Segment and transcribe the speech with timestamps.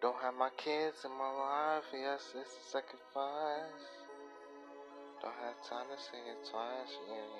[0.00, 3.84] Don't have my kids in my life, yes, it's a sacrifice.
[5.20, 7.39] Don't have time to sing it twice, yeah.